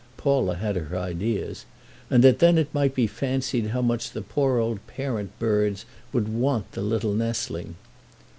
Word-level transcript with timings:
—Paula 0.17 0.55
had 0.55 0.77
her 0.77 0.97
ideas) 0.97 1.65
and 2.09 2.23
that 2.23 2.39
then 2.39 2.57
it 2.57 2.73
might 2.73 2.95
be 2.95 3.05
fancied 3.05 3.67
how 3.67 3.83
much 3.83 4.09
the 4.09 4.23
poor 4.23 4.57
old 4.57 4.79
parent 4.87 5.29
birds 5.37 5.85
would 6.11 6.27
want 6.27 6.71
the 6.71 6.81
little 6.81 7.13
nestling. 7.13 7.75